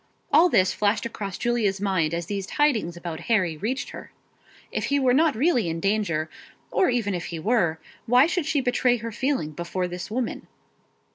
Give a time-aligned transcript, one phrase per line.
[0.33, 4.11] All this flashed across Julia's mind as these tidings about Harry reached her.
[4.71, 6.27] If he were not really in danger,
[6.71, 7.77] or even if he were,
[8.07, 10.47] why should she betray her feeling before this woman?